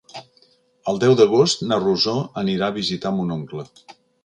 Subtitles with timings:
[0.91, 2.15] El deu d'agost na Rosó
[2.45, 3.71] anirà a visitar mon oncle.